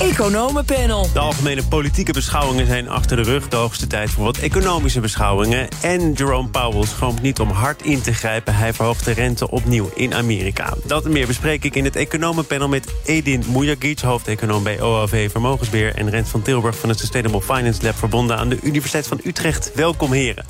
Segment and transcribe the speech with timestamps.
[0.00, 1.08] Economenpanel.
[1.12, 3.48] De algemene politieke beschouwingen zijn achter de rug.
[3.48, 5.68] De hoogste tijd voor wat economische beschouwingen.
[5.82, 8.54] En Jerome Powell schroomt niet om hard in te grijpen.
[8.54, 10.74] Hij verhoogt de rente opnieuw in Amerika.
[10.86, 14.00] Dat en meer bespreek ik in het economenpanel met Edin Mujagic...
[14.00, 15.94] hoofdeconoom bij OAV Vermogensbeheer...
[15.94, 17.96] en Rent van Tilburg van het Sustainable Finance Lab...
[17.96, 19.70] verbonden aan de Universiteit van Utrecht.
[19.74, 20.44] Welkom, heren.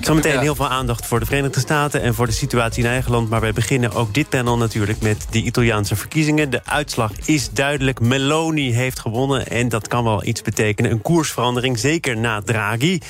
[0.00, 2.02] Zometeen heel veel aandacht voor de Verenigde Staten...
[2.02, 3.28] en voor de situatie in eigen land.
[3.28, 6.50] Maar wij beginnen ook dit panel natuurlijk met de Italiaanse verkiezingen.
[6.50, 8.00] De uitslag is duidelijk.
[8.00, 10.90] Meloni heeft gewonnen en dat kan wel iets betekenen.
[10.90, 13.00] Een koersverandering, zeker na Draghi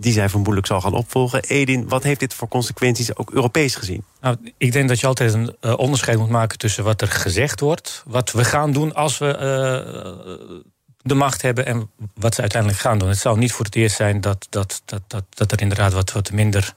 [0.00, 1.42] die zij vermoedelijk zal gaan opvolgen.
[1.42, 4.04] Edin, wat heeft dit voor consequenties, ook Europees gezien?
[4.20, 7.60] Nou, ik denk dat je altijd een uh, onderscheid moet maken tussen wat er gezegd
[7.60, 8.02] wordt...
[8.06, 10.60] wat we gaan doen als we uh,
[11.02, 13.08] de macht hebben en wat ze uiteindelijk gaan doen.
[13.08, 16.12] Het zal niet voor het eerst zijn dat, dat, dat, dat, dat er inderdaad wat,
[16.12, 16.74] wat minder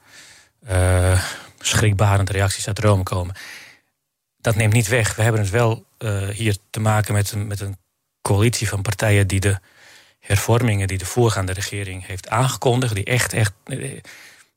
[0.69, 1.23] uh,
[1.59, 3.35] schrikbarende reacties uit Rome komen.
[4.37, 5.15] Dat neemt niet weg.
[5.15, 7.77] We hebben het wel uh, hier te maken met een, met een
[8.21, 9.59] coalitie van partijen die de
[10.19, 13.53] hervormingen die de voorgaande regering heeft aangekondigd, die echt, echt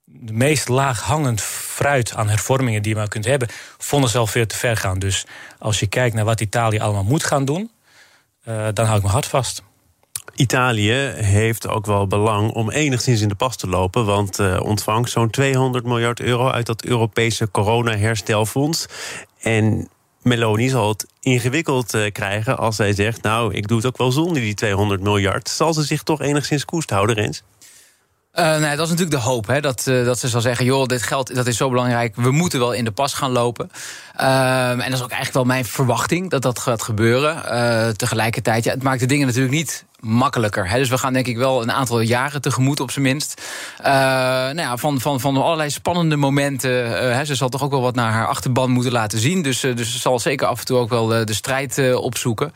[0.05, 4.47] de meest laaghangend fruit aan hervormingen die je maar kunt hebben, vonden ze al veel
[4.47, 4.99] te ver gaan.
[4.99, 5.27] Dus
[5.59, 7.71] als je kijkt naar wat Italië allemaal moet gaan doen,
[8.47, 9.63] dan hou ik mijn hart vast.
[10.35, 14.05] Italië heeft ook wel belang om enigszins in de pas te lopen...
[14.05, 18.87] want uh, ontvangt zo'n 200 miljard euro uit dat Europese corona-herstelfonds.
[19.41, 19.89] En
[20.23, 23.23] Meloni zal het ingewikkeld uh, krijgen als zij zegt...
[23.23, 25.49] nou, ik doe het ook wel zonder die 200 miljard.
[25.49, 27.43] Zal ze zich toch enigszins koest houden, Rens?
[28.39, 29.47] Uh, nee, dat is natuurlijk de hoop.
[29.47, 29.61] Hè?
[29.61, 32.17] Dat, uh, dat ze zal zeggen, joh, dit geld dat is zo belangrijk.
[32.17, 33.71] We moeten wel in de pas gaan lopen.
[34.21, 37.43] Uh, en dat is ook eigenlijk wel mijn verwachting dat dat gaat gebeuren.
[37.97, 40.69] tegelijkertijd, ja, het maakt de dingen natuurlijk niet makkelijker.
[40.75, 43.43] Dus we gaan denk ik wel een aantal jaren tegemoet op zijn minst.
[43.81, 46.87] Uh, nou ja, van, van, van allerlei spannende momenten.
[47.11, 49.43] Uh, ze zal toch ook wel wat naar haar achterban moeten laten zien.
[49.43, 52.53] Dus, uh, dus ze zal zeker af en toe ook wel de strijd opzoeken.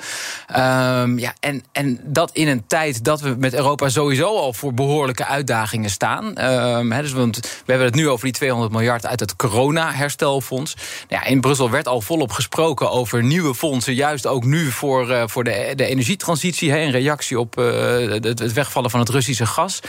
[0.46, 4.74] Ehm, ja, en, en dat in een tijd dat we met Europa sowieso al voor
[4.74, 6.36] behoorlijke uitdagingen staan.
[6.36, 10.74] Ehm, dus we hebben het nu over die 200 miljard uit het corona-herstelfonds.
[11.08, 13.94] Nou ja, in Brussel werd al volop gesproken over nieuwe fondsen.
[13.94, 16.70] Juist ook nu voor, voor de, de energietransitie.
[16.70, 19.80] Hè, in reactie op uh, het wegvallen van het Russische gas.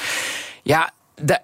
[0.63, 0.91] Ja,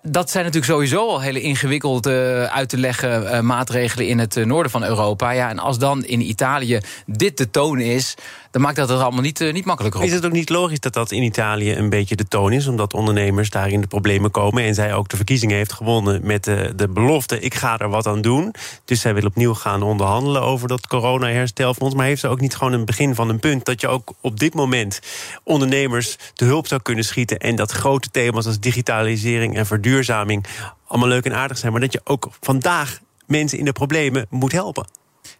[0.01, 4.45] dat zijn natuurlijk sowieso al hele ingewikkeld uh, uit te leggen uh, maatregelen in het
[4.45, 5.31] noorden van Europa.
[5.31, 8.15] Ja, en als dan in Italië dit de toon is,
[8.57, 10.07] dan maakt dat het allemaal niet, uh, niet makkelijker op.
[10.07, 12.67] Is het ook niet logisch dat dat in Italië een beetje de toon is?
[12.67, 14.63] Omdat ondernemers daar in de problemen komen.
[14.63, 17.39] En zij ook de verkiezingen heeft gewonnen met de, de belofte...
[17.39, 18.53] ik ga er wat aan doen.
[18.85, 21.95] Dus zij wil opnieuw gaan onderhandelen over dat corona-herstelfonds.
[21.95, 23.65] Maar heeft ze ook niet gewoon een begin van een punt...
[23.65, 24.99] dat je ook op dit moment
[25.43, 27.37] ondernemers te hulp zou kunnen schieten...
[27.37, 30.45] en dat grote thema's als digitalisering en verduurzaming...
[30.87, 31.71] allemaal leuk en aardig zijn...
[31.71, 34.96] maar dat je ook vandaag mensen in de problemen moet helpen?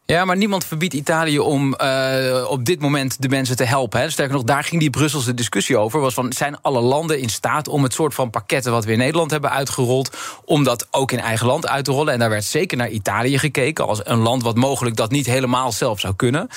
[0.09, 3.99] Ja, maar niemand verbiedt Italië om uh, op dit moment de mensen te helpen.
[3.99, 4.09] Hè.
[4.09, 5.99] Sterker nog, daar ging die Brusselse discussie over.
[5.99, 8.71] Was van, zijn alle landen in staat om het soort van pakketten...
[8.71, 10.17] wat we in Nederland hebben uitgerold...
[10.45, 12.13] om dat ook in eigen land uit te rollen?
[12.13, 13.87] En daar werd zeker naar Italië gekeken...
[13.87, 16.47] als een land wat mogelijk dat niet helemaal zelf zou kunnen.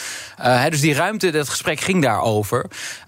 [0.41, 2.65] Uh, dus die ruimte, dat gesprek ging daarover.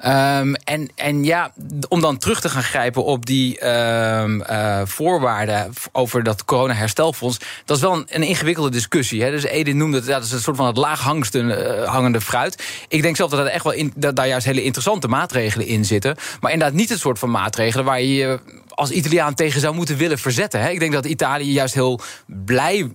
[0.07, 1.53] Um, en, en ja,
[1.89, 5.73] om dan terug te gaan grijpen op die um, uh, voorwaarden...
[5.93, 7.39] over dat corona-herstelfonds...
[7.65, 9.23] dat is wel een, een ingewikkelde discussie.
[9.23, 9.31] Hè.
[9.31, 10.07] Dus Edin noemde het...
[10.07, 12.65] Ja, is een soort van het laag hangende, hangende fruit.
[12.89, 15.85] Ik denk zelf dat er echt wel in, dat daar juist hele interessante maatregelen in
[15.85, 16.17] zitten.
[16.41, 19.97] Maar inderdaad niet het soort van maatregelen waar je je als Italiaan tegen zou moeten
[19.97, 20.61] willen verzetten.
[20.61, 20.71] Hè.
[20.71, 22.91] Ik denk dat Italië juist heel blij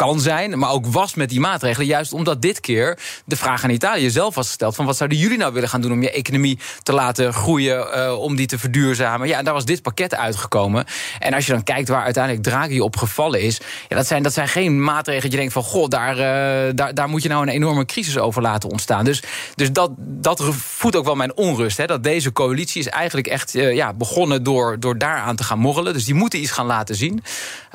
[0.00, 1.86] kan zijn, maar ook was met die maatregelen.
[1.86, 4.74] Juist omdat dit keer de vraag aan Italië zelf was gesteld...
[4.74, 7.86] van wat zouden jullie nou willen gaan doen om je economie te laten groeien...
[7.96, 9.28] Uh, om die te verduurzamen.
[9.28, 10.84] Ja, daar was dit pakket uitgekomen.
[11.18, 13.60] En als je dan kijkt waar uiteindelijk Draghi op gevallen is...
[13.88, 15.62] Ja, dat, zijn, dat zijn geen maatregelen dat je denkt van...
[15.62, 19.04] goh, daar, uh, daar, daar moet je nou een enorme crisis over laten ontstaan.
[19.04, 19.22] Dus,
[19.54, 21.76] dus dat, dat voedt ook wel mijn onrust.
[21.76, 25.58] Hè, dat deze coalitie is eigenlijk echt uh, ja, begonnen door, door daaraan te gaan
[25.58, 25.92] morrelen.
[25.92, 27.22] Dus die moeten iets gaan laten zien.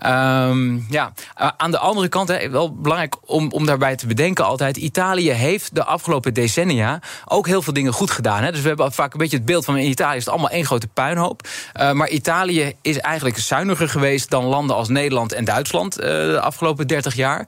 [0.05, 1.13] Um, ja,
[1.57, 4.77] aan de andere kant, hè, wel belangrijk om, om daarbij te bedenken altijd...
[4.77, 8.43] Italië heeft de afgelopen decennia ook heel veel dingen goed gedaan.
[8.43, 8.51] Hè.
[8.51, 10.65] Dus we hebben vaak een beetje het beeld van in Italië is het allemaal één
[10.65, 11.47] grote puinhoop.
[11.79, 15.99] Uh, maar Italië is eigenlijk zuiniger geweest dan landen als Nederland en Duitsland...
[15.99, 17.47] Uh, de afgelopen 30 jaar.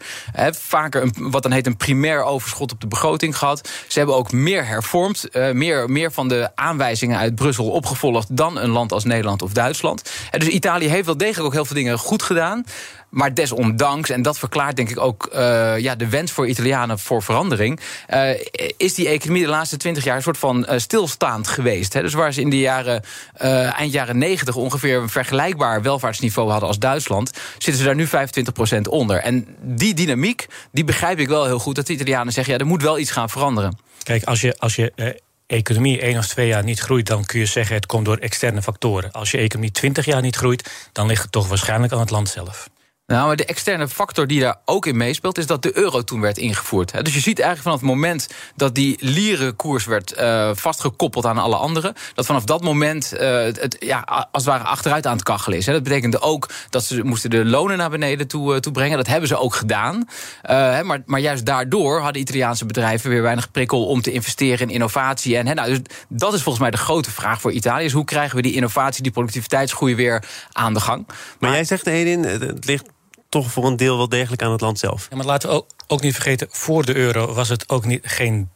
[0.52, 3.70] Vaker een, wat dan heet een primair overschot op de begroting gehad.
[3.88, 5.28] Ze hebben ook meer hervormd.
[5.32, 8.38] Uh, meer, meer van de aanwijzingen uit Brussel opgevolgd...
[8.38, 10.12] dan een land als Nederland of Duitsland.
[10.32, 12.66] Dus Italië heeft wel degelijk ook heel veel dingen goed gedaan...
[13.10, 15.30] Maar desondanks, en dat verklaart denk ik ook
[15.78, 17.80] ja, de wens voor Italianen voor verandering,
[18.78, 21.94] is die economie de laatste twintig jaar een soort van stilstaand geweest.
[21.94, 22.02] Hè.
[22.02, 23.04] Dus waar ze in de jaren,
[23.76, 28.08] eind jaren negentig ongeveer een vergelijkbaar welvaartsniveau hadden als Duitsland, zitten ze daar nu
[28.78, 29.18] 25% onder.
[29.18, 31.76] En die dynamiek, die begrijp ik wel heel goed.
[31.76, 33.78] Dat de Italianen zeggen, ja, er moet wel iets gaan veranderen.
[34.04, 35.08] Kijk, als je, als je eh,
[35.48, 38.62] economie één of twee jaar niet groeit, dan kun je zeggen het komt door externe
[38.62, 39.12] factoren.
[39.12, 42.30] Als je economie twintig jaar niet groeit, dan ligt het toch waarschijnlijk aan het land
[42.30, 42.70] zelf.
[43.08, 46.22] Nou, maar de externe factor die daar ook in meespeelt, is dat de euro toen
[46.22, 47.06] werd ingevoerd.
[47.06, 51.56] Dus je ziet eigenlijk vanaf het moment dat die lierenkoers werd uh, vastgekoppeld aan alle
[51.56, 54.00] anderen, dat vanaf dat moment uh, het ja,
[54.32, 55.66] als het ware achteruit aan het kachelen is.
[55.66, 58.98] Dat betekende ook dat ze moesten de lonen naar beneden toe, uh, toe brengen.
[58.98, 60.08] Dat hebben ze ook gedaan.
[60.84, 65.38] maar, maar juist daardoor hadden Italiaanse bedrijven weer weinig prikkel om te investeren in innovatie.
[65.38, 67.86] En, nou, dus dat is volgens mij de grote vraag voor Italië.
[67.86, 71.04] Is hoe krijgen we die innovatie, die productiviteitsgroei weer aan de gang?
[71.08, 72.96] Maar, maar jij zegt, Edin, het ligt
[73.30, 75.08] toch voor een deel wel degelijk aan het land zelf.
[75.10, 78.00] Ja, maar laten we ook, ook niet vergeten, voor de euro was het ook niet,
[78.04, 78.50] geen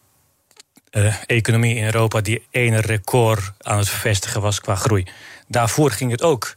[0.92, 5.08] uh, economie in Europa die ene record aan het vestigen was qua groei.
[5.48, 6.56] Daarvoor ging het ook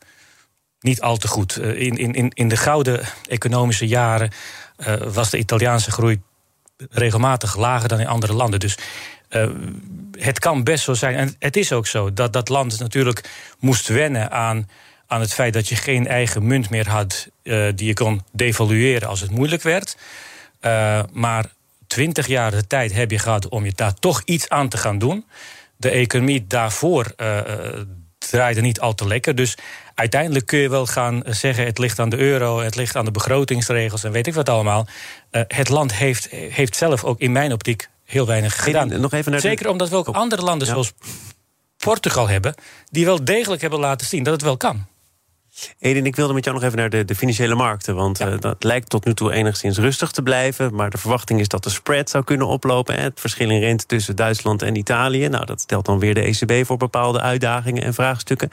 [0.81, 1.59] niet al te goed.
[1.59, 4.31] Uh, in, in, in de gouden economische jaren
[4.77, 6.23] uh, was de Italiaanse groei
[6.91, 8.61] regelmatig lager dan in andere landen.
[8.61, 8.79] Dus
[10.19, 13.89] het kan best zo zijn, en het is ook zo, dat dat land natuurlijk moest
[13.89, 14.69] wennen aan
[15.15, 19.09] aan het feit dat je geen eigen munt meer had uh, die je kon devalueren
[19.09, 19.97] als het moeilijk werd.
[20.61, 21.47] Uh, maar
[21.87, 24.99] twintig jaar de tijd heb je gehad om je daar toch iets aan te gaan
[24.99, 25.27] doen.
[25.77, 27.39] De economie daarvoor uh,
[28.19, 29.35] draaide niet al te lekker.
[29.35, 29.57] Dus
[29.95, 33.11] uiteindelijk kun je wel gaan zeggen: het ligt aan de euro, het ligt aan de
[33.11, 34.87] begrotingsregels en weet ik wat allemaal.
[35.31, 39.01] het land heeft, heeft zelf ook in mijn optiek heel weinig gedaan.
[39.01, 40.15] Nog even naar Zeker omdat we ook oh.
[40.15, 40.93] andere landen zoals
[41.77, 42.55] Portugal hebben,
[42.91, 44.87] die wel degelijk hebben laten zien dat het wel kan.
[45.79, 47.95] Edin, ik wilde met jou nog even naar de, de financiële markten.
[47.95, 48.29] Want ja.
[48.29, 50.75] uh, dat lijkt tot nu toe enigszins rustig te blijven.
[50.75, 52.95] Maar de verwachting is dat de spread zou kunnen oplopen.
[52.95, 55.29] Hè, het verschil in rente tussen Duitsland en Italië.
[55.29, 58.51] Nou, dat stelt dan weer de ECB voor bepaalde uitdagingen en vraagstukken.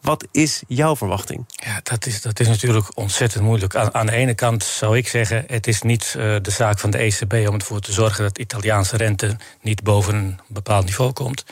[0.00, 1.44] Wat is jouw verwachting?
[1.48, 3.76] Ja, dat is, dat is natuurlijk ontzettend moeilijk.
[3.76, 6.90] Aan, aan de ene kant zou ik zeggen: het is niet uh, de zaak van
[6.90, 11.44] de ECB om ervoor te zorgen dat Italiaanse rente niet boven een bepaald niveau komt.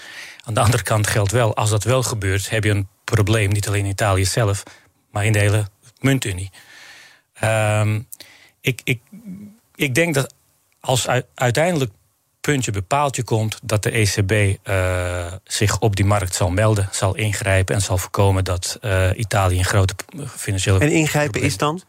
[0.44, 3.68] Aan de andere kant geldt wel, als dat wel gebeurt, heb je een probleem, niet
[3.68, 4.62] alleen in Italië zelf,
[5.10, 5.66] maar in de hele
[6.00, 6.50] muntunie.
[7.44, 8.08] Um,
[8.60, 9.00] ik, ik,
[9.74, 10.34] ik denk dat
[10.80, 11.92] als uiteindelijk
[12.40, 17.16] puntje bepaaltje komt dat de ECB uh, eh, zich op die markt zal melden, zal
[17.16, 19.94] ingrijpen en zal voorkomen dat uh, Italië een grote
[20.36, 20.78] financiële.
[20.78, 21.82] En ingrijpen is dan?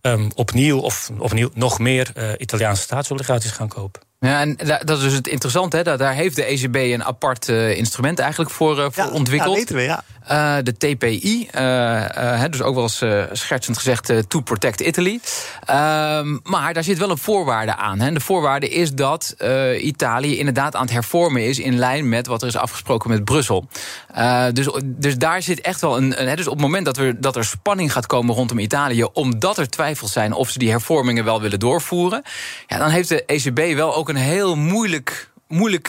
[0.00, 4.02] Um, opnieuw of opnieuw nog meer uh, Italiaanse staatsobligaties gaan kopen.
[4.20, 5.76] Ja, en dat is dus het interessante.
[5.76, 5.96] Hè?
[5.96, 9.52] Daar heeft de ECB een apart uh, instrument eigenlijk voor, uh, voor ja, ontwikkeld.
[9.52, 10.04] Ja, weten we, ja.
[10.30, 11.48] Uh, de TPI,
[12.50, 15.20] dus ook wel eens schertsend gezegd to protect Italy.
[15.64, 18.00] Ehm, maar daar zit wel een voorwaarde aan.
[18.00, 18.12] Hè?
[18.12, 19.36] De voorwaarde is dat
[19.80, 21.58] Italië inderdaad aan het hervormen is...
[21.58, 23.68] in lijn met wat er is afgesproken met Brussel.
[24.52, 26.20] dus, dus daar zit echt wel een...
[26.20, 29.04] een dus op het moment dat, dat er spanning gaat komen rondom Italië...
[29.04, 32.22] omdat er twijfels zijn of ze die hervormingen wel willen doorvoeren...
[32.66, 35.86] Ja, dan heeft de ECB wel ook een heel moeilijk moeilijk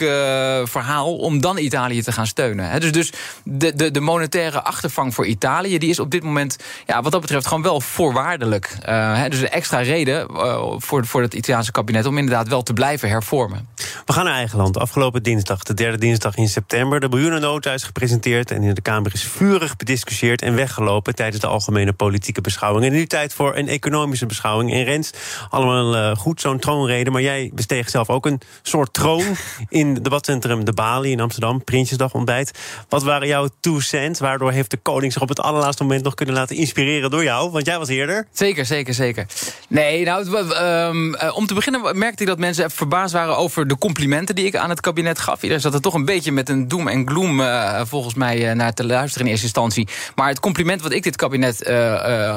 [0.64, 2.80] verhaal om dan Italië te gaan steunen.
[2.80, 3.12] dus dus
[3.42, 5.78] de, de, de monetaire achtervang voor Italië...
[5.78, 6.56] die is op dit moment
[6.86, 8.76] ja, wat dat betreft gewoon wel voorwaardelijk.
[8.88, 12.06] Uh, dus een extra reden uh, voor, voor het Italiaanse kabinet...
[12.06, 13.68] om inderdaad wel te blijven hervormen.
[14.04, 14.78] We gaan naar eigen land.
[14.78, 17.00] Afgelopen dinsdag, de derde dinsdag in september...
[17.00, 20.42] de miljoenennota is gepresenteerd en in de Kamer is vurig bediscussieerd...
[20.42, 22.84] en weggelopen tijdens de algemene politieke beschouwing.
[22.84, 24.72] En nu tijd voor een economische beschouwing.
[24.72, 25.10] En Rens,
[25.50, 27.10] allemaal goed, zo'n troonrede...
[27.10, 29.36] maar jij besteeg zelf ook een soort troon
[29.68, 32.58] in het debatcentrum De Bali in Amsterdam, Prinsjesdag ontbijt.
[32.88, 34.20] Wat waren jouw two cents?
[34.20, 37.50] Waardoor heeft de koning zich op het allerlaatste moment nog kunnen laten inspireren door jou?
[37.50, 38.26] Want jij was eerder.
[38.32, 39.26] Zeker, zeker, zeker.
[39.68, 44.34] Nee, nou, um, om te beginnen merkte ik dat mensen verbaasd waren over de complimenten
[44.34, 45.42] die ik aan het kabinet gaf.
[45.42, 48.54] Iedereen zat er toch een beetje met een doem en gloom uh, volgens mij uh,
[48.54, 49.88] naar te luisteren in eerste instantie.
[50.14, 51.62] Maar het compliment wat ik dit kabinet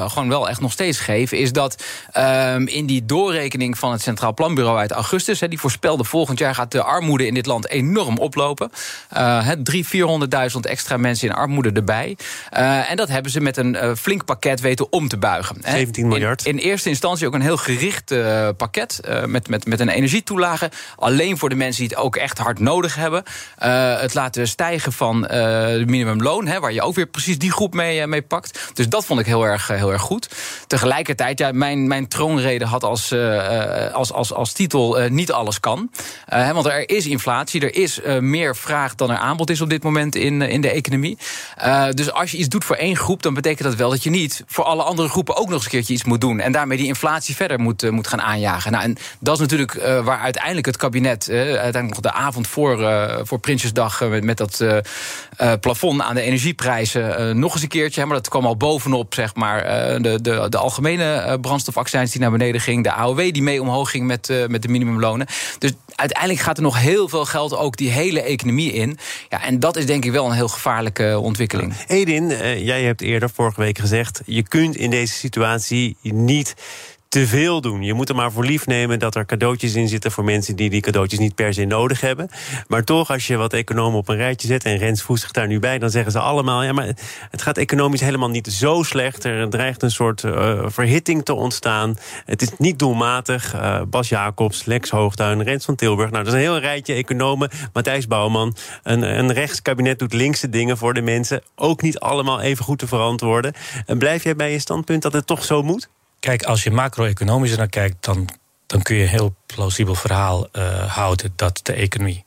[0.08, 1.84] gewoon wel echt nog steeds geef, is dat
[2.16, 6.72] um, in die doorrekening van het Centraal Planbureau uit augustus, die voorspelde volgend jaar gaat
[6.72, 8.70] de armoede in dit land enorm oplopen.
[9.16, 9.52] Uh, 300.000,
[10.52, 12.16] 400.000 extra mensen in armoede erbij.
[12.52, 15.56] Uh, en dat hebben ze met een uh, flink pakket weten om te buigen.
[15.64, 16.46] 17 miljard.
[16.46, 20.70] In, in, eerste instantie ook een heel gericht uh, pakket met, met, met een energietoelage.
[20.96, 23.22] Alleen voor de mensen die het ook echt hard nodig hebben.
[23.98, 28.06] het laten stijgen van de minimumloon, hè, waar je ook weer precies die groep mee,
[28.06, 28.70] mee pakt.
[28.74, 30.28] Dus dat vond ik heel erg, heel erg goed.
[30.66, 33.14] Tegelijkertijd, ja, mijn, mijn troonrede had als,
[33.92, 35.90] als, als, als titel niet alles kan.
[36.28, 40.14] want er is inflatie, er is meer vraag dan er aanbod is op dit moment
[40.14, 41.18] in, in de economie.
[41.94, 44.42] dus als je iets doet voor één groep, dan betekent dat wel dat je niet
[44.46, 46.40] voor alle andere groepen ook nog eens een keertje iets moet doen.
[46.40, 48.72] En daarmee die inflatie verder moet, moet gaan aanjagen.
[48.72, 49.72] Nou, en dat is natuurlijk
[50.04, 52.78] waar uiteindelijk het kabinet, uiteindelijk nog de avond voor,
[53.22, 54.64] voor Prinsjesdag, met, met dat
[55.60, 58.06] plafond aan de energieprijzen, nog eens een keertje.
[58.06, 59.62] maar dat kwam al bovenop, zeg maar,
[60.02, 64.06] de, de, de algemene brandstofaccijns die naar beneden ging, de AOW die mee omhoog ging
[64.06, 65.26] met, met de minimumlonen.
[65.58, 68.98] Dus uiteindelijk gaat er nog heel veel geld ook die hele economie in.
[69.28, 71.74] Ja, en dat is denk ik wel een heel gevaarlijke ontwikkeling.
[71.86, 74.20] Edin, uh, jij hebt eerder vorige week gezegd...
[74.26, 76.54] je kunt in deze situatie niet
[77.08, 77.82] te veel doen.
[77.82, 80.70] Je moet er maar voor lief nemen dat er cadeautjes in zitten voor mensen die
[80.70, 82.28] die cadeautjes niet per se nodig hebben.
[82.66, 85.46] Maar toch, als je wat economen op een rijtje zet en Rens voegt zich daar
[85.46, 86.86] nu bij, dan zeggen ze allemaal: ja, maar
[87.30, 89.24] het gaat economisch helemaal niet zo slecht.
[89.24, 91.96] Er dreigt een soort uh, verhitting te ontstaan.
[92.24, 93.54] Het is niet doelmatig.
[93.54, 96.10] Uh, Bas Jacobs, Lex Hoogtuin, Rens van Tilburg.
[96.10, 97.50] Nou, dat is een heel rijtje economen.
[97.72, 98.56] Matthijs Bouwman.
[98.82, 101.42] Een, een rechtskabinet doet linkse dingen voor de mensen.
[101.54, 103.52] Ook niet allemaal even goed te verantwoorden.
[103.86, 105.88] En blijf jij bij je standpunt dat het toch zo moet?
[106.20, 108.28] Kijk, als je macro-economisch naar kijkt, dan,
[108.66, 112.24] dan kun je een heel plausibel verhaal uh, houden dat de economie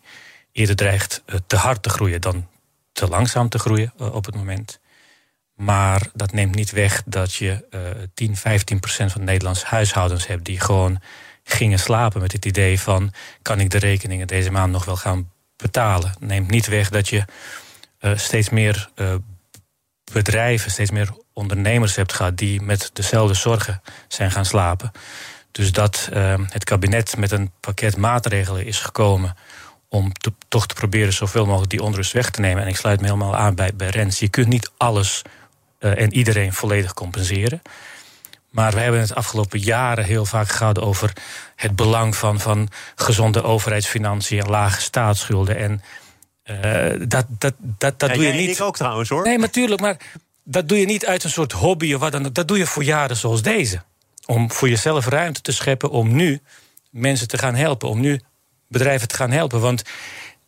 [0.52, 2.48] eerder dreigt uh, te hard te groeien dan
[2.92, 4.80] te langzaam te groeien uh, op het moment.
[5.56, 7.66] Maar dat neemt niet weg dat je
[8.14, 11.02] 10, 15 procent van Nederlandse huishoudens hebt die gewoon
[11.44, 15.32] gingen slapen met het idee van kan ik de rekeningen deze maand nog wel gaan
[15.56, 16.14] betalen.
[16.20, 17.26] Neemt niet weg dat je
[18.16, 18.90] steeds meer
[20.12, 21.10] bedrijven, steeds meer
[21.42, 24.92] ondernemers hebt gehad die met dezelfde zorgen zijn gaan slapen.
[25.52, 29.36] Dus dat uh, het kabinet met een pakket maatregelen is gekomen
[29.90, 32.64] om te, toch te proberen zoveel mogelijk die onrust weg te nemen.
[32.64, 34.20] En ik sluit me helemaal aan bij, bij Rens.
[34.20, 35.22] Je kunt niet alles
[35.80, 37.62] uh, en iedereen volledig compenseren.
[38.50, 41.14] Maar we hebben het afgelopen jaren heel vaak gehad over
[41.56, 45.58] het belang van, van gezonde overheidsfinanciën, lage staatsschulden.
[45.58, 45.82] En
[46.46, 48.50] uh, dat, dat, dat, dat ja, doe je niet.
[48.50, 49.24] Ik ook trouwens hoor.
[49.24, 49.98] Nee, natuurlijk, maar
[50.44, 52.30] dat doe je niet uit een soort hobby of wat dan.
[52.32, 53.82] Dat doe je voor jaren zoals deze.
[54.26, 56.42] Om voor jezelf ruimte te scheppen om nu
[56.90, 57.90] mensen te gaan helpen.
[57.90, 58.22] Om nu
[58.68, 59.60] bedrijven te gaan helpen.
[59.60, 59.82] Want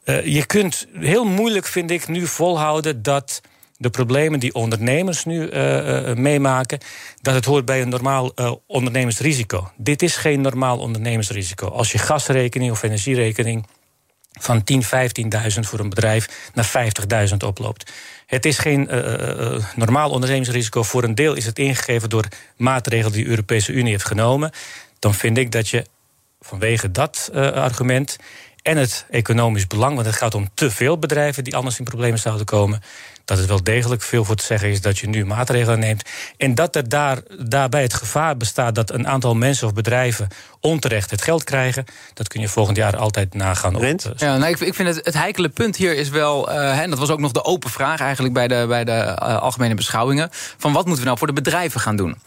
[0.05, 3.41] uh, je kunt heel moeilijk, vind ik, nu volhouden dat
[3.77, 6.79] de problemen die ondernemers nu uh, uh, meemaken,
[7.21, 8.31] dat het hoort bij een normaal
[8.67, 9.71] ondernemersrisico.
[9.77, 11.67] Dit is geen normaal ondernemersrisico.
[11.67, 13.65] Als je gasrekening of energierekening
[14.43, 14.89] van 10, 15.000
[15.59, 16.71] voor een bedrijf naar
[17.29, 17.91] 50.000 oploopt.
[18.25, 20.83] Het is geen uh, uh, normaal ondernemingsrisico.
[20.83, 22.25] Voor een deel is het ingegeven door
[22.57, 24.51] maatregelen die de Europese Unie heeft genomen.
[24.99, 25.85] Dan vind ik dat je
[26.41, 28.17] vanwege dat argument
[28.61, 32.19] en het economisch belang, want het gaat om te veel bedrijven die anders in problemen
[32.19, 32.81] zouden komen,
[33.25, 36.09] dat het wel degelijk veel voor te zeggen is dat je nu maatregelen neemt.
[36.37, 40.27] En dat er daar, daarbij het gevaar bestaat dat een aantal mensen of bedrijven
[40.59, 41.85] onterecht het geld krijgen.
[42.13, 43.75] Dat kun je volgend jaar altijd nagaan.
[43.75, 46.79] Op, uh, ja, nou, ik, ik, vind het, het heikele punt hier is wel, uh,
[46.79, 49.75] en dat was ook nog de open vraag eigenlijk bij de, bij de uh, algemene
[49.75, 52.17] beschouwingen, van wat moeten we nou voor de bedrijven gaan doen?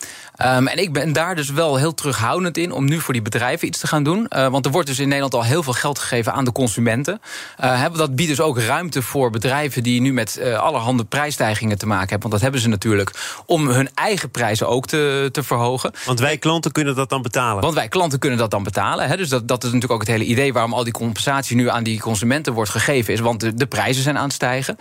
[0.45, 3.69] Um, en ik ben daar dus wel heel terughoudend in om nu voor die bedrijven
[3.69, 4.27] iets te gaan doen.
[4.37, 7.21] Uh, want er wordt dus in Nederland al heel veel geld gegeven aan de consumenten.
[7.65, 11.87] Uh, dat biedt dus ook ruimte voor bedrijven die nu met uh, allerhande prijsstijgingen te
[11.87, 12.21] maken hebben.
[12.21, 13.11] Want dat hebben ze natuurlijk
[13.47, 15.93] om hun eigen prijzen ook te, te verhogen.
[16.05, 17.63] Want wij klanten kunnen dat dan betalen.
[17.63, 19.09] Want wij klanten kunnen dat dan betalen.
[19.09, 19.17] Hè?
[19.17, 21.83] Dus dat, dat is natuurlijk ook het hele idee waarom al die compensatie nu aan
[21.83, 23.13] die consumenten wordt gegeven.
[23.13, 24.77] Is want de, de prijzen zijn aan het stijgen.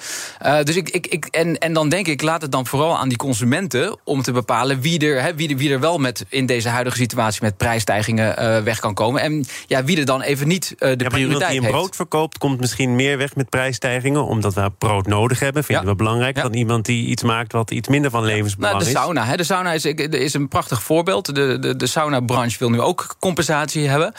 [0.63, 3.17] dus ik, ik, ik, en, en dan denk ik, laat het dan vooral aan die
[3.17, 5.21] consumenten om te bepalen wie er.
[5.21, 8.93] Hè, wie wie, er wel met in deze huidige situatie met prijsstijgingen uh, weg kan
[8.93, 9.21] komen.
[9.21, 11.95] En ja, wie er dan even niet uh, de ja, prioriteit iemand die een brood
[11.95, 14.25] verkoopt, komt misschien meer weg met prijsstijgingen.
[14.25, 15.63] Omdat we brood nodig hebben.
[15.63, 15.89] Vinden ja.
[15.89, 16.35] we belangrijk.
[16.35, 16.41] Ja.
[16.41, 18.97] Dan iemand die iets maakt wat iets minder van levensbelang nou, de is.
[18.97, 21.35] Sauna, hè, de sauna is, is een prachtig voorbeeld.
[21.35, 24.13] De, de, de sauna-branche wil nu ook compensatie hebben.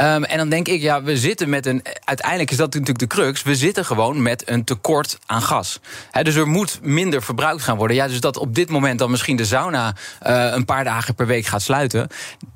[0.00, 1.82] Um, en dan denk ik, ja, we zitten met een.
[2.04, 3.42] Uiteindelijk is dat natuurlijk de crux.
[3.42, 5.80] We zitten gewoon met een tekort aan gas.
[6.10, 7.96] He, dus er moet minder verbruikt gaan worden.
[7.96, 9.94] Ja, dus dat op dit moment dan misschien de sauna
[10.26, 12.08] uh, een paar dagen per week gaat sluiten.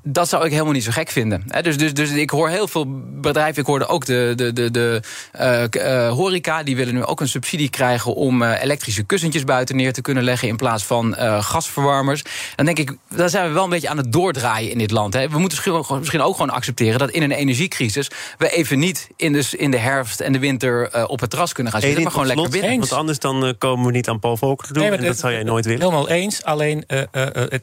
[0.02, 1.45] Dat zou ik helemaal niet zo gek vinden.
[1.62, 2.87] dus, dus, dus ik hoor heel veel
[3.21, 3.61] bedrijven.
[3.61, 5.00] Ik hoorde ook de, de, de, de
[5.40, 6.62] uh, uh, horeca.
[6.62, 10.49] Die willen nu ook een subsidie krijgen om elektrische kussentjes buiten neer te kunnen leggen.
[10.49, 12.23] In plaats van gasverwarmers.
[12.56, 15.14] Dan denk ik, daar zijn we wel een beetje aan het doordraaien in dit land.
[15.14, 15.28] Hè.
[15.28, 15.58] We moeten
[15.99, 18.11] misschien ook gewoon accepteren dat in een energiecrisis.
[18.38, 21.73] we even niet in de, in de herfst en de winter op het terras kunnen
[21.73, 22.02] gaan zitten.
[22.02, 22.78] maar gewoon lekker binnen.
[22.78, 24.82] Want anders dan komen we niet aan Paul Volcker te doen.
[24.82, 25.80] Nee, en dat, zou jij nooit willen.
[25.80, 26.44] Helemaal eens.
[26.44, 26.85] Alleen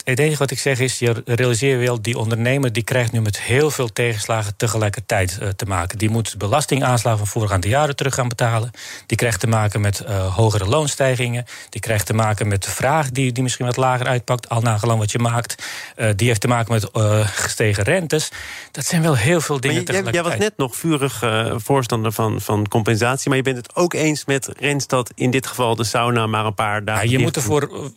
[0.04, 3.40] het enige wat ik zeg is, je realiseer wel, die ondernemer die krijgt nu met
[3.40, 5.98] heel veel tegenslagen tegelijkertijd uh, te maken.
[5.98, 8.72] Die moet belastingaanslagen van voorgaande jaren terug gaan betalen.
[9.06, 10.66] Die krijgt te maken met uh, hogere
[11.00, 11.46] loonstijgingen.
[11.70, 15.00] Die krijgt te maken met de vraag die, die misschien wat lager uitpakt, al nagelang
[15.00, 15.64] wat je maakt.
[15.96, 18.32] Uh, die heeft te maken met uh, gestegen rentes.
[18.72, 21.24] Dat zijn wel heel veel dingen maar je, Jij was net nog vurig
[21.56, 23.28] voorstander van, van compensatie.
[23.28, 26.46] Maar je bent het ook eens met Rens dat in dit geval de sauna maar
[26.46, 27.10] een paar dagen.
[27.10, 27.92] Ja, je moet ervoor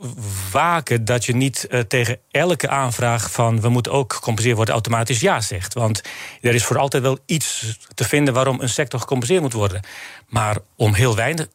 [0.52, 5.40] waken dat je niet tegen elke aanvraag van we moeten ook gecompenseerd worden automatisch ja
[5.40, 5.74] zegt.
[5.74, 6.02] Want
[6.40, 9.82] er is voor altijd wel iets te vinden waarom een sector gecompenseerd moet worden.
[10.28, 11.46] Maar om heel weinig.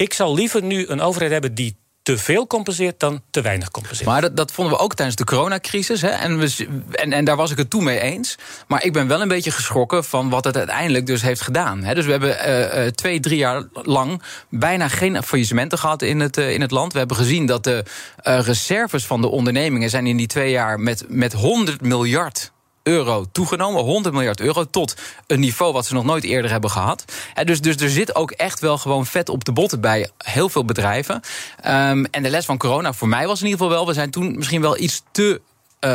[0.00, 4.08] Ik zou liever nu een overheid hebben die te veel compenseert dan te weinig compenseert.
[4.08, 6.02] Maar dat, dat vonden we ook tijdens de coronacrisis.
[6.02, 6.08] Hè?
[6.08, 8.38] En, we, en, en daar was ik het toen mee eens.
[8.66, 11.84] Maar ik ben wel een beetje geschrokken van wat het uiteindelijk dus heeft gedaan.
[11.84, 11.94] Hè?
[11.94, 16.52] Dus we hebben uh, twee, drie jaar lang bijna geen faillissementen gehad in het, uh,
[16.52, 16.92] in het land.
[16.92, 17.84] We hebben gezien dat de
[18.22, 22.52] reserves van de ondernemingen zijn in die twee jaar met, met 100 miljard
[22.90, 23.82] euro toegenomen.
[23.82, 27.04] 100 miljard euro tot een niveau wat ze nog nooit eerder hebben gehad.
[27.44, 30.64] dus, dus er zit ook echt wel gewoon vet op de botten bij heel veel
[30.64, 31.14] bedrijven.
[31.14, 33.86] Um, en de les van corona voor mij was in ieder geval wel...
[33.86, 35.40] we zijn toen misschien wel iets te
[35.84, 35.90] uh,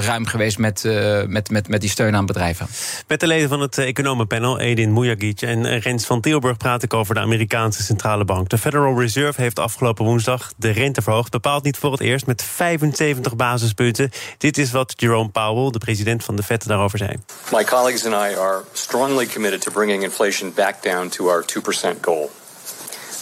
[0.00, 2.66] ruim geweest met, uh, met, met, met die steun aan bedrijven.
[3.06, 7.14] Met de leden van het economenpanel, Edin Mujagic en Rens van Tilburg, praat ik over
[7.14, 8.48] de Amerikaanse centrale bank.
[8.48, 11.30] De Federal Reserve heeft afgelopen woensdag de rente verhoogd.
[11.30, 14.10] Bepaald niet voor het eerst met 75 basispunten.
[14.38, 17.10] Dit is wat Jerome Powell, de president van de Fed, daarover zei.
[17.52, 22.00] My colleagues and I are strongly committed to bringing inflation back down to our 2%
[22.00, 22.30] goal.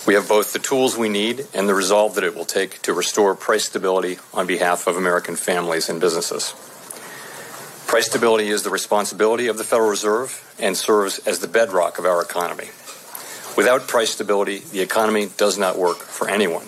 [0.07, 2.93] We have both the tools we need and the resolve that it will take to
[2.93, 6.55] restore price stability on behalf of American families and businesses.
[7.87, 12.05] Price stability is the responsibility of the Federal Reserve and serves as the bedrock of
[12.05, 12.69] our economy.
[13.57, 16.67] Without price stability, the economy does not work for anyone.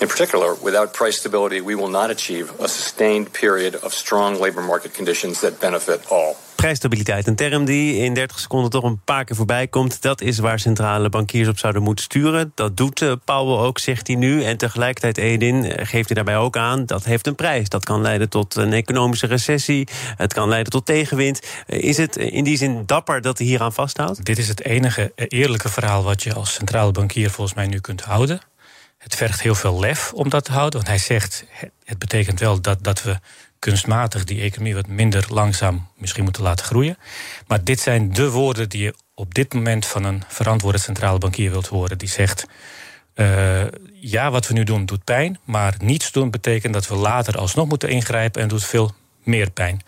[0.00, 4.62] In particular, without price stability, we will not achieve a sustained period of strong labor
[4.62, 6.36] market conditions that benefit all.
[6.58, 10.02] Prijsstabiliteit, een term die in 30 seconden toch een paar keer voorbij komt.
[10.02, 12.52] Dat is waar centrale bankiers op zouden moeten sturen.
[12.54, 14.44] Dat doet uh, Powell ook, zegt hij nu.
[14.44, 16.86] En tegelijkertijd, Edin, eh, geeft hij daarbij ook aan...
[16.86, 17.68] dat heeft een prijs.
[17.68, 19.88] Dat kan leiden tot een economische recessie.
[20.16, 21.40] Het kan leiden tot tegenwind.
[21.66, 24.24] Eh, is het in die zin dapper dat hij hier aan vasthoudt?
[24.24, 28.02] Dit is het enige eerlijke verhaal wat je als centrale bankier volgens mij nu kunt
[28.02, 28.40] houden.
[28.98, 30.74] Het vergt heel veel lef om dat te houden.
[30.74, 31.44] Want hij zegt,
[31.84, 33.18] het betekent wel dat, dat we
[33.58, 36.98] kunstmatig die economie wat minder langzaam misschien moeten laten groeien.
[37.46, 41.50] Maar dit zijn de woorden die je op dit moment van een verantwoorde centrale bankier
[41.50, 41.98] wilt horen.
[41.98, 42.46] Die zegt:
[43.14, 47.38] uh, Ja, wat we nu doen doet pijn, maar niets doen betekent dat we later
[47.38, 49.82] alsnog moeten ingrijpen en doet veel meer pijn.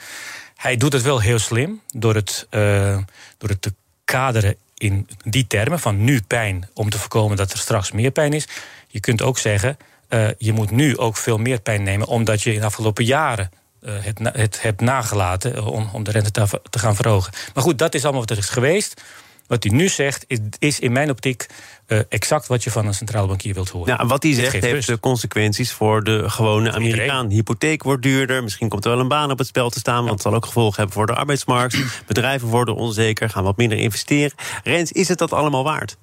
[0.57, 2.99] Hij doet het wel heel slim door het, uh,
[3.39, 7.59] door het te kaderen in die termen van nu pijn om te voorkomen dat er
[7.59, 8.49] straks meer pijn is.
[8.89, 9.77] Je kunt ook zeggen,
[10.09, 13.51] uh, je moet nu ook veel meer pijn nemen, omdat je in de afgelopen jaren
[13.85, 17.33] het, het hebt nagelaten eh, om, om de rente te, te, gaan verhogen.
[17.55, 19.03] Maar goed, dat is allemaal wat er is geweest.
[19.47, 21.47] Wat hij nu zegt, is, is in mijn optiek
[21.87, 23.97] uh, exact wat je van een centrale bankier wilt horen.
[23.97, 24.87] Ja, wat hij zegt heeft rust.
[24.87, 27.29] de consequenties voor de gewone Amerikaan.
[27.29, 29.99] Hypotheek wordt duurder, misschien komt er wel een baan op het spel te staan...
[29.99, 31.79] want het zal ook gevolgen hebben voor de arbeidsmarkt.
[32.07, 34.33] Bedrijven worden onzeker, gaan wat minder investeren.
[34.65, 35.97] Rens, is het dat allemaal waard?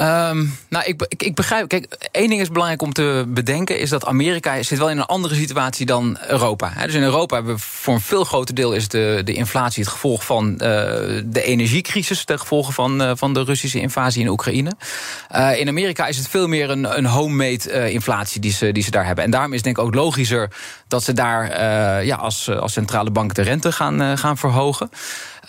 [0.00, 1.68] Um, nou, ik, ik, begrijp.
[1.68, 5.06] Kijk, één ding is belangrijk om te bedenken: is dat Amerika zit wel in een
[5.06, 6.72] andere situatie dan Europa.
[6.84, 9.92] Dus in Europa hebben we voor een veel groter deel is de, de inflatie het
[9.92, 10.58] gevolg van uh,
[11.24, 14.72] de energiecrisis, de gevolgen van, uh, van de Russische invasie in Oekraïne.
[15.36, 18.90] Uh, in Amerika is het veel meer een, een homemade inflatie die ze, die ze
[18.90, 19.24] daar hebben.
[19.24, 20.50] En daarom is denk ik ook logischer
[20.88, 21.64] dat ze daar
[22.04, 24.90] ja, als, als centrale bank de rente gaan, gaan verhogen.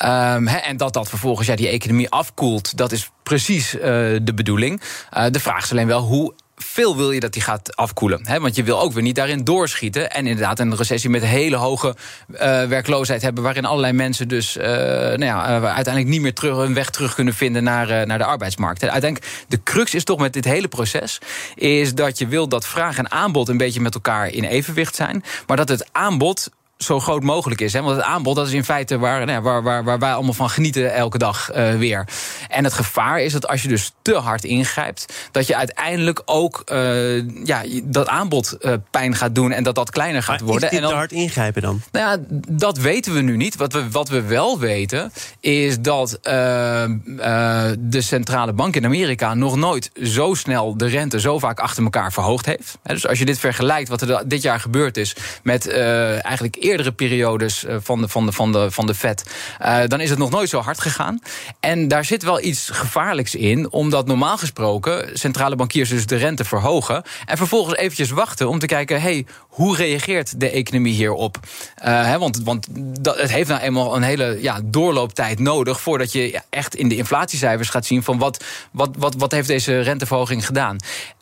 [0.06, 3.82] Um, en dat dat vervolgens ja, die economie afkoelt, dat is precies uh,
[4.22, 4.82] de bedoeling.
[5.18, 8.28] Uh, de vraag is alleen wel hoe veel wil je dat die gaat afkoelen.
[8.28, 8.40] Hè?
[8.40, 10.12] Want je wil ook weer niet daarin doorschieten.
[10.12, 11.96] En inderdaad een recessie met hele hoge
[12.30, 13.44] uh, werkloosheid hebben...
[13.44, 17.64] waarin allerlei mensen dus nou ja, uiteindelijk niet meer terug, een weg terug kunnen vinden...
[17.64, 18.82] naar, naar de arbeidsmarkt.
[18.84, 21.20] En uiteindelijk, de crux is toch met dit hele proces...
[21.56, 25.24] is dat je wil dat vraag en aanbod een beetje met elkaar in evenwicht zijn...
[25.48, 27.74] maar dat het aanbod zo groot mogelijk is.
[27.74, 27.82] Hè?
[27.82, 30.50] Want het aanbod dat is in feite waar, nou, waar, waar, waar wij allemaal van
[30.50, 32.08] genieten elke dag uh, weer.
[32.48, 36.62] En het gevaar is dat als je dus te hard ingrijpt, dat je uiteindelijk ook
[36.72, 40.70] uh, ja, dat aanbod uh, pijn gaat doen en dat dat kleiner gaat maar worden.
[40.70, 41.82] Is en dan, te hard ingrijpen dan?
[41.92, 43.56] Nou ja, dat weten we nu niet.
[43.56, 46.20] Wat we, wat we wel weten, is dat
[47.80, 52.14] de centrale bank in Amerika nog nooit zo snel de rente zo vaak achter elkaar
[52.14, 52.78] verhoogd heeft.
[52.84, 57.66] Dus als je dit vergelijkt, wat er dit jaar gebeurd is met eigenlijk eerdere periodes
[57.68, 59.24] van, de, van, de, van, de, van de Fed,
[59.88, 61.20] dan is het nog nooit zo hard gegaan.
[61.60, 66.46] En daar zit wel iets gevaarlijks in, omdat normaal gesproken centrale bankiers dus de rente
[66.46, 71.38] verhogen en vervolgens eventjes wachten om te kijken, hey, hoe reageert de economie hierop?
[71.86, 72.68] Uh, want want
[73.02, 76.96] dat, het heeft nou eenmaal een hele ja, doorlooptijd nodig voordat je echt in de
[76.96, 80.78] inflatiecijfers gaat zien van wat, wat, wat, wat heeft deze renteverhoging gedaan.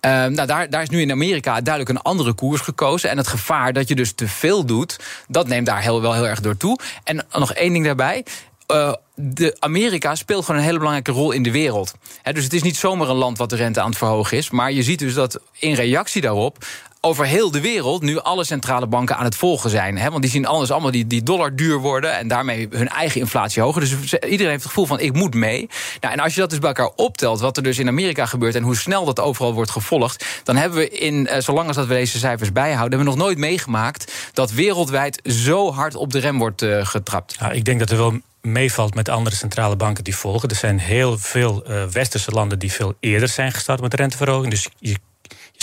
[0.06, 3.10] Uh, nou, daar, daar is nu in Amerika duidelijk een andere koers gekozen.
[3.10, 6.28] En het gevaar dat je dus te veel doet, dat neemt daar heel, wel heel
[6.28, 6.80] erg door toe.
[7.04, 8.26] En nog één ding daarbij.
[8.72, 11.94] Uh, de Amerika speelt gewoon een hele belangrijke rol in de wereld.
[12.32, 14.50] dus het is niet zomaar een land wat de rente aan het verhogen is.
[14.50, 16.66] Maar je ziet dus dat in reactie daarop
[17.06, 19.98] over heel de wereld nu alle centrale banken aan het volgen zijn.
[19.98, 20.10] Hè?
[20.10, 23.62] Want die zien anders allemaal die, die dollar duur worden en daarmee hun eigen inflatie
[23.62, 23.82] hoger.
[23.82, 25.70] Dus iedereen heeft het gevoel van ik moet mee.
[26.02, 28.56] Nou, en als je dat dus bij elkaar optelt, wat er dus in Amerika gebeurt
[28.56, 31.88] en hoe snel dat overal wordt gevolgd, dan hebben we in, eh, zolang als dat
[31.88, 36.20] we deze cijfers bijhouden, hebben we nog nooit meegemaakt dat wereldwijd zo hard op de
[36.20, 37.36] rem wordt uh, getrapt.
[37.40, 40.50] Ja, ik denk dat er wel meevalt met andere centrale banken die volgen.
[40.50, 44.52] Er zijn heel veel uh, westerse landen die veel eerder zijn gestart met renteverhoging.
[44.52, 44.96] Dus je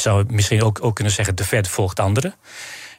[0.03, 2.35] zou misschien ook, ook kunnen zeggen, de Fed volgt anderen.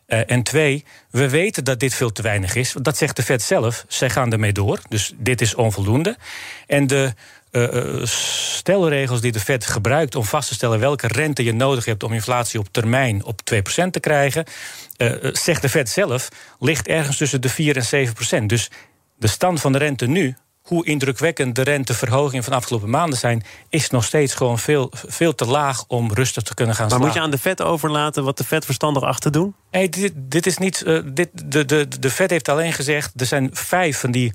[0.08, 2.76] Uh, en twee, we weten dat dit veel te weinig is.
[2.82, 3.86] Dat zegt de Fed zelf.
[3.88, 4.80] Zij gaan ermee door.
[4.90, 6.18] Dus dit is onvoldoende.
[6.68, 7.14] En de
[7.52, 12.04] uh, stelregels die de Fed gebruikt om vast te stellen welke rente je nodig hebt
[12.04, 13.56] om inflatie op termijn op 2%
[13.92, 14.46] te krijgen,
[15.32, 18.08] zegt de Fed zelf, ligt ergens tussen de 4 en
[18.44, 18.46] 7%.
[18.46, 18.70] Dus
[19.18, 23.44] de stand van de rente nu hoe indrukwekkend de renteverhogingen van de afgelopen maanden zijn,
[23.70, 27.08] is nog steeds gewoon veel, veel te laag om rustig te kunnen gaan maar Maar
[27.08, 29.56] moet je aan de Fed overlaten wat de Fed verstandig achter doen?
[29.72, 30.84] Nee, dit, dit is niet.
[30.86, 34.34] Uh, dit, de, de, de Fed heeft alleen gezegd: er zijn vijf van die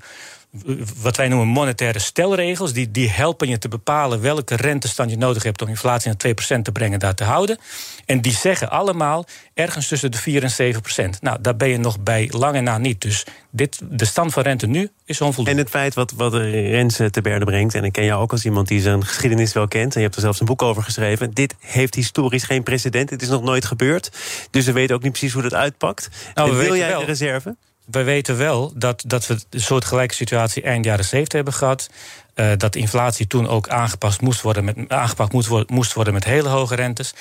[1.01, 2.73] wat wij noemen monetaire stelregels.
[2.73, 6.61] Die, die helpen je te bepalen welke rentestand je nodig hebt om inflatie naar 2%
[6.61, 7.57] te brengen, daar te houden.
[8.05, 10.73] En die zeggen allemaal ergens tussen de 4 en
[11.15, 13.01] 7% Nou, daar ben je nog bij lange na niet.
[13.01, 15.51] Dus dit, de stand van rente nu is onvoldoende.
[15.51, 18.45] En het feit wat, wat Renze te berde brengt, en ik ken jou ook als
[18.45, 21.33] iemand die zijn geschiedenis wel kent, en je hebt er zelfs een boek over geschreven.
[21.33, 23.09] Dit heeft historisch geen precedent.
[23.09, 24.11] Het is nog nooit gebeurd.
[24.51, 26.09] Dus we weten ook niet precies hoe dat uitpakt.
[26.33, 26.99] Nou, wil jij wel.
[26.99, 27.55] de reserve?
[27.91, 31.89] We weten wel dat, dat we een soortgelijke situatie eind jaren 70 hebben gehad.
[32.35, 36.23] Uh, dat inflatie toen ook aangepast moest worden met, aangepakt moest worden, moest worden met
[36.23, 37.13] hele hoge rentes.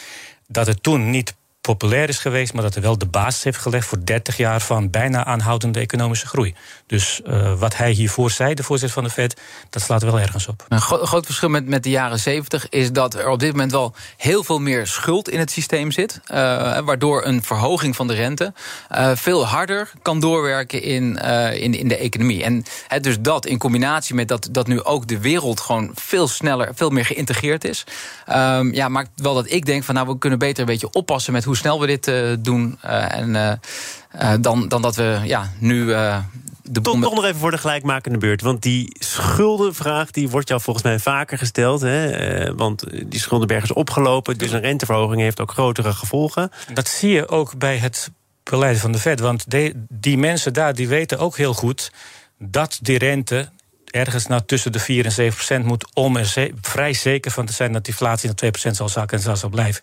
[0.46, 1.34] Dat het toen niet
[1.74, 4.90] populair is geweest, maar dat er wel de basis heeft gelegd voor 30 jaar van
[4.90, 6.54] bijna aanhoudende economische groei.
[6.86, 10.46] Dus uh, wat hij hiervoor zei, de voorzitter van de Fed, dat slaat wel ergens
[10.46, 10.64] op.
[10.68, 13.72] Een gro groot verschil met, met de jaren 70 is dat er op dit moment
[13.72, 16.20] wel heel veel meer schuld in het systeem zit.
[16.30, 16.36] Uh,
[16.78, 18.52] waardoor een verhoging van de rente
[18.92, 21.16] uh, veel harder kan doorwerken in,
[21.52, 22.44] in, in de economie.
[22.44, 22.64] En
[23.00, 26.90] dus dat in combinatie met dat, dat nu ook de wereld gewoon veel sneller, veel
[26.90, 27.84] meer geïntegreerd is.
[28.28, 31.32] Um, ja, maakt wel dat ik denk van nou, we kunnen beter een beetje oppassen
[31.32, 32.78] met hoe snel we dit uh, doen.
[32.84, 35.86] Uh, en, uh, dan, dan dat we ja, nu.
[35.86, 38.42] de toch, toch nog even voor de gelijkmakende beurt.
[38.42, 41.80] Want die schuldenvraag die wordt jou volgens mij vaker gesteld.
[41.80, 42.54] Hè?
[42.54, 44.38] want die schuldenberg is opgelopen.
[44.38, 46.50] Dus een renteverhoging heeft ook grotere gevolgen.
[46.72, 48.10] Dat zie je ook bij het
[48.42, 49.20] beleid van de Fed.
[49.20, 51.92] Want de, die mensen daar die weten ook heel goed
[52.38, 53.48] dat die rente
[53.90, 55.86] ergens naar tussen de 4 en 7 procent moet...
[55.94, 59.16] om er vrij zeker van te zijn dat die inflatie naar 2 procent zal zakken
[59.16, 59.82] en zal zo blijven.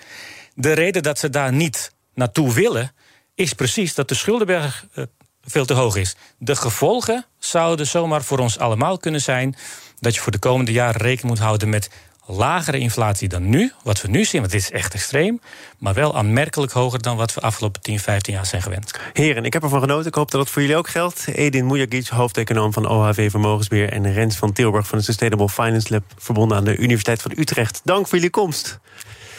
[0.58, 2.92] De reden dat ze daar niet naartoe willen,
[3.34, 5.06] is precies dat de schuldenberg uh,
[5.42, 6.16] veel te hoog is.
[6.38, 9.56] De gevolgen zouden zomaar voor ons allemaal kunnen zijn
[10.00, 11.90] dat je voor de komende jaren rekening moet houden met
[12.26, 15.42] lagere inflatie dan nu, wat we nu zien, want dit is echt extreem,
[15.78, 19.00] maar wel aanmerkelijk hoger dan wat we afgelopen 10, 15 jaar zijn gewend.
[19.14, 20.08] Heren, ik heb ervan genoten.
[20.08, 21.28] Ik hoop dat het voor jullie ook geldt.
[21.28, 26.04] Edin Mujagic, hoofdeconoom van OHV Vermogensbeheer en Rens van Tilburg van de Sustainable Finance Lab,
[26.18, 27.82] verbonden aan de Universiteit van Utrecht.
[27.84, 28.80] Dank voor jullie komst.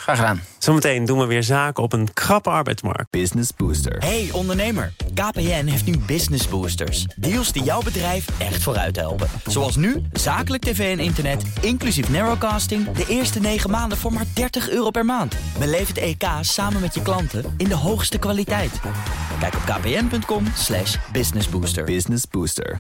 [0.07, 0.41] Graag gedaan.
[0.59, 3.11] Zometeen doen we weer zaken op een krappe arbeidsmarkt.
[3.11, 3.99] Business Booster.
[3.99, 7.07] Hey ondernemer, KPN heeft nu Business Boosters.
[7.17, 9.29] Deals die jouw bedrijf echt vooruit helpen.
[9.47, 12.91] Zoals nu, zakelijk tv en internet, inclusief narrowcasting...
[12.91, 15.37] de eerste 9 maanden voor maar 30 euro per maand.
[15.59, 18.81] Beleef het EK samen met je klanten in de hoogste kwaliteit.
[19.41, 20.45] Kijk op kpn.com
[21.13, 21.85] businessbooster.
[21.85, 22.77] Business Booster.